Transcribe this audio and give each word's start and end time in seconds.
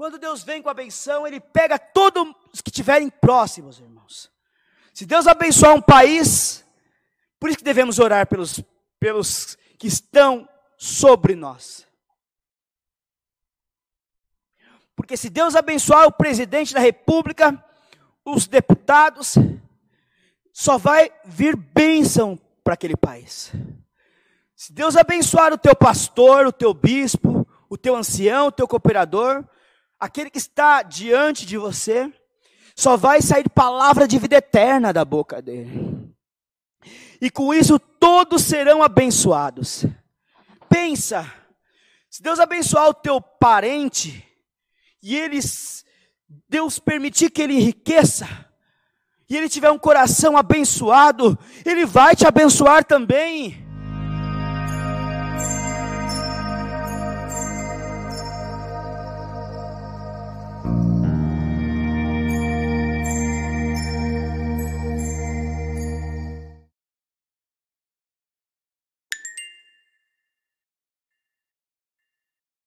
quando 0.00 0.18
Deus 0.18 0.42
vem 0.42 0.62
com 0.62 0.70
a 0.70 0.72
benção, 0.72 1.26
Ele 1.26 1.38
pega 1.38 1.78
todos 1.78 2.34
os 2.54 2.62
que 2.62 2.70
estiverem 2.70 3.10
próximos, 3.10 3.78
irmãos. 3.78 4.30
Se 4.94 5.04
Deus 5.04 5.26
abençoar 5.26 5.74
um 5.74 5.82
país, 5.82 6.64
por 7.38 7.50
isso 7.50 7.58
que 7.58 7.64
devemos 7.64 7.98
orar 7.98 8.26
pelos, 8.26 8.62
pelos 8.98 9.58
que 9.78 9.86
estão 9.86 10.48
sobre 10.78 11.34
nós. 11.34 11.86
Porque 14.96 15.18
se 15.18 15.28
Deus 15.28 15.54
abençoar 15.54 16.06
o 16.06 16.12
presidente 16.12 16.72
da 16.72 16.80
república, 16.80 17.62
os 18.24 18.46
deputados, 18.46 19.34
só 20.50 20.78
vai 20.78 21.12
vir 21.26 21.54
bênção 21.54 22.40
para 22.64 22.72
aquele 22.72 22.96
país. 22.96 23.52
Se 24.56 24.72
Deus 24.72 24.96
abençoar 24.96 25.52
o 25.52 25.58
teu 25.58 25.76
pastor, 25.76 26.46
o 26.46 26.52
teu 26.52 26.72
bispo, 26.72 27.46
o 27.68 27.76
teu 27.76 27.94
ancião, 27.94 28.46
o 28.46 28.52
teu 28.52 28.66
cooperador, 28.66 29.44
aquele 30.00 30.30
que 30.30 30.38
está 30.38 30.82
diante 30.82 31.44
de 31.44 31.58
você, 31.58 32.10
só 32.74 32.96
vai 32.96 33.20
sair 33.20 33.48
palavra 33.50 34.08
de 34.08 34.18
vida 34.18 34.36
eterna 34.36 34.92
da 34.92 35.04
boca 35.04 35.42
dele. 35.42 36.10
E 37.20 37.30
com 37.30 37.52
isso 37.52 37.78
todos 37.78 38.42
serão 38.42 38.82
abençoados. 38.82 39.84
Pensa, 40.68 41.30
se 42.08 42.22
Deus 42.22 42.40
abençoar 42.40 42.88
o 42.88 42.94
teu 42.94 43.20
parente 43.20 44.26
e 45.02 45.16
eles 45.16 45.84
Deus 46.48 46.78
permitir 46.78 47.30
que 47.30 47.42
ele 47.42 47.54
enriqueça, 47.54 48.26
e 49.28 49.36
ele 49.36 49.48
tiver 49.48 49.70
um 49.70 49.78
coração 49.78 50.36
abençoado, 50.36 51.38
ele 51.64 51.86
vai 51.86 52.16
te 52.16 52.26
abençoar 52.26 52.84
também. 52.84 53.64